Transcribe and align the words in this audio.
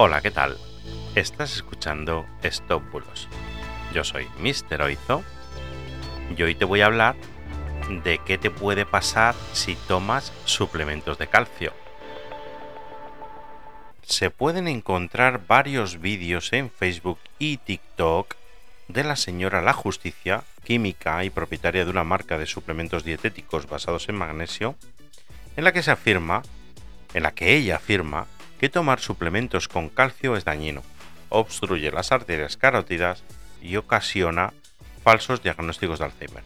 Hola, 0.00 0.20
¿qué 0.20 0.30
tal? 0.30 0.56
Estás 1.16 1.56
escuchando 1.56 2.24
Stop 2.44 2.88
Bulos. 2.92 3.28
Yo 3.92 4.04
soy 4.04 4.28
Mr. 4.38 4.80
Oizo 4.80 5.24
y 6.36 6.40
hoy 6.40 6.54
te 6.54 6.64
voy 6.64 6.82
a 6.82 6.86
hablar 6.86 7.16
de 8.04 8.20
qué 8.24 8.38
te 8.38 8.48
puede 8.48 8.86
pasar 8.86 9.34
si 9.52 9.74
tomas 9.74 10.32
suplementos 10.44 11.18
de 11.18 11.26
calcio. 11.26 11.72
Se 14.02 14.30
pueden 14.30 14.68
encontrar 14.68 15.48
varios 15.48 16.00
vídeos 16.00 16.52
en 16.52 16.70
Facebook 16.70 17.18
y 17.40 17.56
TikTok 17.56 18.36
de 18.86 19.02
la 19.02 19.16
señora 19.16 19.62
La 19.62 19.72
Justicia, 19.72 20.44
química 20.62 21.24
y 21.24 21.30
propietaria 21.30 21.84
de 21.84 21.90
una 21.90 22.04
marca 22.04 22.38
de 22.38 22.46
suplementos 22.46 23.02
dietéticos 23.02 23.68
basados 23.68 24.08
en 24.08 24.14
magnesio, 24.14 24.76
en 25.56 25.64
la 25.64 25.72
que 25.72 25.82
se 25.82 25.90
afirma, 25.90 26.42
en 27.14 27.24
la 27.24 27.32
que 27.32 27.56
ella 27.56 27.74
afirma 27.74 28.28
que 28.58 28.68
tomar 28.68 29.00
suplementos 29.00 29.68
con 29.68 29.88
calcio 29.88 30.36
es 30.36 30.44
dañino, 30.44 30.82
obstruye 31.28 31.90
las 31.90 32.12
arterias 32.12 32.56
carótidas 32.56 33.22
y 33.62 33.76
ocasiona 33.76 34.52
falsos 35.02 35.42
diagnósticos 35.42 35.98
de 35.98 36.04
Alzheimer. 36.06 36.44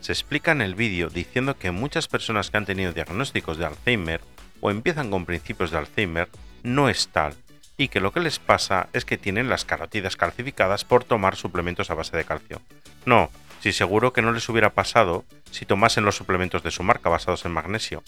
Se 0.00 0.12
explica 0.12 0.52
en 0.52 0.62
el 0.62 0.74
vídeo 0.74 1.10
diciendo 1.10 1.56
que 1.56 1.70
muchas 1.70 2.08
personas 2.08 2.50
que 2.50 2.56
han 2.56 2.66
tenido 2.66 2.92
diagnósticos 2.92 3.56
de 3.56 3.66
Alzheimer 3.66 4.20
o 4.60 4.70
empiezan 4.70 5.10
con 5.10 5.26
principios 5.26 5.70
de 5.70 5.78
Alzheimer 5.78 6.28
no 6.62 6.88
es 6.88 7.08
tal 7.08 7.34
y 7.76 7.88
que 7.88 8.00
lo 8.00 8.12
que 8.12 8.20
les 8.20 8.38
pasa 8.38 8.88
es 8.92 9.04
que 9.04 9.18
tienen 9.18 9.48
las 9.48 9.64
carótidas 9.64 10.16
calcificadas 10.16 10.84
por 10.84 11.04
tomar 11.04 11.36
suplementos 11.36 11.90
a 11.90 11.94
base 11.94 12.16
de 12.16 12.24
calcio. 12.24 12.60
No, 13.06 13.30
si 13.60 13.72
seguro 13.72 14.12
que 14.12 14.22
no 14.22 14.32
les 14.32 14.48
hubiera 14.48 14.70
pasado 14.70 15.24
si 15.50 15.66
tomasen 15.66 16.04
los 16.04 16.16
suplementos 16.16 16.62
de 16.62 16.70
su 16.70 16.82
marca 16.82 17.08
basados 17.08 17.44
en 17.44 17.52
magnesio, 17.52 18.02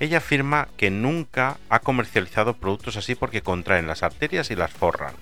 ella 0.00 0.18
afirma 0.18 0.68
que 0.76 0.90
nunca 0.90 1.58
ha 1.68 1.78
comercializado 1.78 2.54
productos 2.54 2.96
así 2.96 3.14
porque 3.14 3.42
contraen 3.42 3.86
las 3.86 4.02
arterias 4.02 4.50
y 4.50 4.56
las 4.56 4.72
forran. 4.72 5.14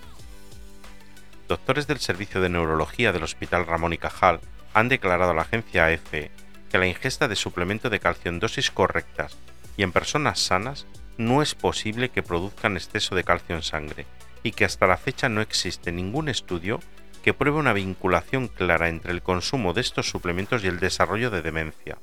Doctores 1.48 1.86
del 1.86 1.98
Servicio 1.98 2.40
de 2.40 2.48
Neurología 2.48 3.12
del 3.12 3.24
Hospital 3.24 3.66
Ramón 3.66 3.92
y 3.92 3.98
Cajal 3.98 4.40
han 4.72 4.88
declarado 4.88 5.32
a 5.32 5.34
la 5.34 5.42
agencia 5.42 5.86
AF 5.86 6.10
que 6.10 6.78
la 6.78 6.86
ingesta 6.86 7.28
de 7.28 7.36
suplemento 7.36 7.90
de 7.90 8.00
calcio 8.00 8.30
en 8.30 8.40
dosis 8.40 8.70
correctas 8.70 9.36
y 9.76 9.82
en 9.82 9.92
personas 9.92 10.40
sanas 10.40 10.86
no 11.18 11.42
es 11.42 11.54
posible 11.54 12.08
que 12.08 12.22
produzcan 12.22 12.76
exceso 12.76 13.14
de 13.14 13.24
calcio 13.24 13.54
en 13.54 13.62
sangre 13.62 14.06
y 14.42 14.52
que 14.52 14.64
hasta 14.64 14.86
la 14.86 14.96
fecha 14.96 15.28
no 15.28 15.42
existe 15.42 15.92
ningún 15.92 16.28
estudio 16.28 16.80
que 17.22 17.34
pruebe 17.34 17.58
una 17.58 17.72
vinculación 17.72 18.48
clara 18.48 18.88
entre 18.88 19.12
el 19.12 19.22
consumo 19.22 19.74
de 19.74 19.82
estos 19.82 20.08
suplementos 20.08 20.64
y 20.64 20.68
el 20.68 20.80
desarrollo 20.80 21.30
de 21.30 21.42
demencia. 21.42 21.98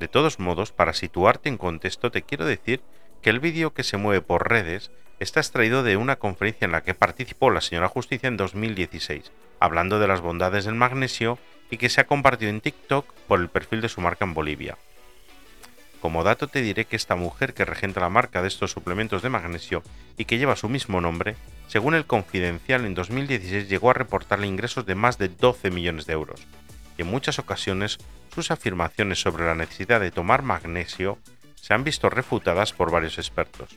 De 0.00 0.08
todos 0.08 0.38
modos, 0.38 0.72
para 0.72 0.92
situarte 0.92 1.48
en 1.48 1.56
contexto, 1.56 2.10
te 2.10 2.22
quiero 2.22 2.44
decir 2.44 2.82
que 3.22 3.30
el 3.30 3.40
vídeo 3.40 3.72
que 3.72 3.82
se 3.82 3.96
mueve 3.96 4.20
por 4.20 4.48
redes 4.48 4.90
está 5.20 5.40
extraído 5.40 5.82
de 5.82 5.96
una 5.96 6.16
conferencia 6.16 6.66
en 6.66 6.72
la 6.72 6.82
que 6.82 6.94
participó 6.94 7.50
la 7.50 7.62
señora 7.62 7.88
Justicia 7.88 8.28
en 8.28 8.36
2016, 8.36 9.32
hablando 9.58 9.98
de 9.98 10.06
las 10.06 10.20
bondades 10.20 10.66
del 10.66 10.74
magnesio 10.74 11.38
y 11.70 11.78
que 11.78 11.88
se 11.88 12.00
ha 12.00 12.06
compartido 12.06 12.50
en 12.50 12.60
TikTok 12.60 13.10
por 13.26 13.40
el 13.40 13.48
perfil 13.48 13.80
de 13.80 13.88
su 13.88 14.00
marca 14.00 14.24
en 14.24 14.34
Bolivia. 14.34 14.76
Como 16.00 16.22
dato 16.22 16.46
te 16.46 16.60
diré 16.60 16.84
que 16.84 16.96
esta 16.96 17.16
mujer 17.16 17.54
que 17.54 17.64
regenta 17.64 18.00
la 18.00 18.10
marca 18.10 18.42
de 18.42 18.48
estos 18.48 18.70
suplementos 18.70 19.22
de 19.22 19.30
magnesio 19.30 19.82
y 20.18 20.26
que 20.26 20.38
lleva 20.38 20.54
su 20.54 20.68
mismo 20.68 21.00
nombre, 21.00 21.36
según 21.68 21.94
el 21.94 22.04
Confidencial 22.04 22.84
en 22.84 22.94
2016 22.94 23.68
llegó 23.68 23.90
a 23.90 23.94
reportarle 23.94 24.46
ingresos 24.46 24.84
de 24.86 24.94
más 24.94 25.16
de 25.18 25.28
12 25.28 25.70
millones 25.70 26.06
de 26.06 26.12
euros, 26.12 26.46
y 26.96 27.02
en 27.02 27.08
muchas 27.08 27.38
ocasiones 27.38 27.98
sus 28.34 28.50
afirmaciones 28.50 29.20
sobre 29.20 29.46
la 29.46 29.54
necesidad 29.54 30.00
de 30.00 30.10
tomar 30.10 30.42
magnesio 30.42 31.18
se 31.54 31.74
han 31.74 31.84
visto 31.84 32.10
refutadas 32.10 32.72
por 32.72 32.90
varios 32.90 33.18
expertos. 33.18 33.70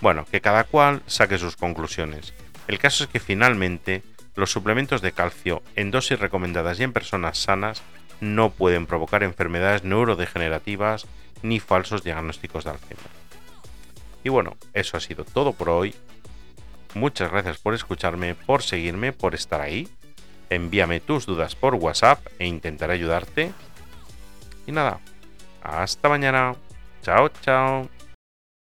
Bueno, 0.00 0.26
que 0.30 0.40
cada 0.40 0.64
cual 0.64 1.02
saque 1.06 1.38
sus 1.38 1.56
conclusiones. 1.56 2.34
El 2.68 2.78
caso 2.78 3.04
es 3.04 3.10
que 3.10 3.20
finalmente 3.20 4.02
los 4.34 4.50
suplementos 4.50 5.00
de 5.00 5.12
calcio 5.12 5.62
en 5.74 5.90
dosis 5.90 6.18
recomendadas 6.18 6.78
y 6.78 6.82
en 6.82 6.92
personas 6.92 7.38
sanas 7.38 7.82
no 8.20 8.50
pueden 8.50 8.86
provocar 8.86 9.22
enfermedades 9.22 9.84
neurodegenerativas 9.84 11.06
ni 11.42 11.60
falsos 11.60 12.02
diagnósticos 12.02 12.64
de 12.64 12.70
Alzheimer. 12.70 13.10
Y 14.24 14.28
bueno, 14.28 14.56
eso 14.74 14.96
ha 14.96 15.00
sido 15.00 15.24
todo 15.24 15.52
por 15.52 15.70
hoy. 15.70 15.94
Muchas 16.94 17.30
gracias 17.30 17.58
por 17.58 17.74
escucharme, 17.74 18.34
por 18.34 18.62
seguirme, 18.62 19.12
por 19.12 19.34
estar 19.34 19.60
ahí 19.60 19.88
envíame 20.50 21.00
tus 21.00 21.26
dudas 21.26 21.54
por 21.54 21.74
WhatsApp 21.74 22.20
e 22.38 22.46
intentaré 22.46 22.94
ayudarte. 22.94 23.52
Y 24.66 24.72
nada, 24.72 25.00
hasta 25.62 26.08
mañana. 26.08 26.54
Chao, 27.02 27.28
chao. 27.40 27.95